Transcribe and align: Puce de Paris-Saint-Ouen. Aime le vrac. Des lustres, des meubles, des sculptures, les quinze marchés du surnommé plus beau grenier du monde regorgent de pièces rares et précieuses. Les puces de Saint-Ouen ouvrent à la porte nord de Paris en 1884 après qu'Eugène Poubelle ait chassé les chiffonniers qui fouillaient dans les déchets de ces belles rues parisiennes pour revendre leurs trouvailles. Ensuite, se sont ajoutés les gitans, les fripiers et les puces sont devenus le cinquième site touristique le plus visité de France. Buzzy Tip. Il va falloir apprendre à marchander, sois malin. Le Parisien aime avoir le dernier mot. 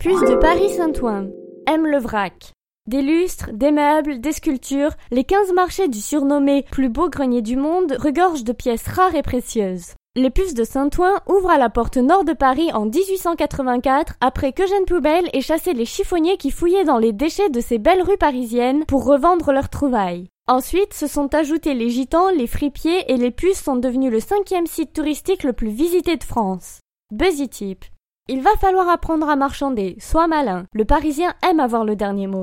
Puce 0.00 0.22
de 0.22 0.34
Paris-Saint-Ouen. 0.34 1.28
Aime 1.66 1.86
le 1.86 1.98
vrac. 1.98 2.54
Des 2.88 3.02
lustres, 3.02 3.50
des 3.52 3.70
meubles, 3.70 4.18
des 4.18 4.32
sculptures, 4.32 4.94
les 5.10 5.24
quinze 5.24 5.52
marchés 5.52 5.88
du 5.88 6.00
surnommé 6.00 6.64
plus 6.70 6.88
beau 6.88 7.10
grenier 7.10 7.42
du 7.42 7.56
monde 7.56 7.94
regorgent 8.00 8.44
de 8.44 8.54
pièces 8.54 8.88
rares 8.88 9.14
et 9.14 9.20
précieuses. 9.20 9.92
Les 10.16 10.30
puces 10.30 10.54
de 10.54 10.64
Saint-Ouen 10.64 11.20
ouvrent 11.28 11.50
à 11.50 11.58
la 11.58 11.68
porte 11.68 11.98
nord 11.98 12.24
de 12.24 12.32
Paris 12.32 12.72
en 12.72 12.86
1884 12.86 14.14
après 14.22 14.54
qu'Eugène 14.54 14.86
Poubelle 14.86 15.28
ait 15.34 15.42
chassé 15.42 15.74
les 15.74 15.84
chiffonniers 15.84 16.38
qui 16.38 16.50
fouillaient 16.50 16.84
dans 16.84 16.98
les 16.98 17.12
déchets 17.12 17.50
de 17.50 17.60
ces 17.60 17.76
belles 17.76 18.02
rues 18.02 18.16
parisiennes 18.16 18.86
pour 18.86 19.04
revendre 19.04 19.52
leurs 19.52 19.68
trouvailles. 19.68 20.28
Ensuite, 20.48 20.94
se 20.94 21.08
sont 21.08 21.34
ajoutés 21.34 21.74
les 21.74 21.90
gitans, 21.90 22.30
les 22.30 22.46
fripiers 22.46 23.12
et 23.12 23.18
les 23.18 23.30
puces 23.30 23.62
sont 23.62 23.76
devenus 23.76 24.10
le 24.10 24.20
cinquième 24.20 24.66
site 24.66 24.94
touristique 24.94 25.44
le 25.44 25.52
plus 25.52 25.68
visité 25.68 26.16
de 26.16 26.24
France. 26.24 26.80
Buzzy 27.12 27.50
Tip. 27.50 27.84
Il 28.32 28.42
va 28.42 28.54
falloir 28.60 28.88
apprendre 28.88 29.28
à 29.28 29.34
marchander, 29.34 29.96
sois 29.98 30.28
malin. 30.28 30.66
Le 30.72 30.84
Parisien 30.84 31.34
aime 31.42 31.58
avoir 31.58 31.84
le 31.84 31.96
dernier 31.96 32.28
mot. 32.28 32.38